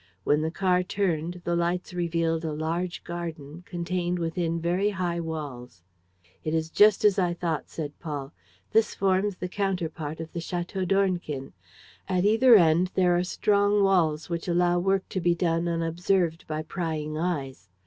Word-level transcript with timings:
When 0.23 0.41
the 0.41 0.49
car 0.49 0.81
turned, 0.81 1.41
the 1.43 1.55
lights 1.55 1.93
revealed 1.93 2.43
a 2.43 2.53
large 2.53 3.03
garden, 3.03 3.61
contained 3.67 4.17
within 4.17 4.59
very 4.59 4.89
high 4.89 5.19
walls. 5.19 5.83
"It 6.43 6.55
is 6.55 6.71
just 6.71 7.05
as 7.05 7.19
I 7.19 7.35
thought," 7.35 7.69
said 7.69 7.99
Paul. 7.99 8.33
"This 8.71 8.95
forms 8.95 9.35
the 9.35 9.47
counterpart 9.47 10.19
of 10.19 10.33
the 10.33 10.39
Château 10.39 10.87
d'Ornequin. 10.87 11.53
At 12.09 12.25
either 12.25 12.55
end 12.55 12.89
there 12.95 13.15
are 13.15 13.23
strong 13.23 13.83
walls 13.83 14.27
which 14.27 14.47
allow 14.47 14.79
work 14.79 15.07
to 15.09 15.21
be 15.21 15.35
done 15.35 15.67
unobserved 15.67 16.45
by 16.47 16.63
prying 16.63 17.15
eyes. 17.15 17.69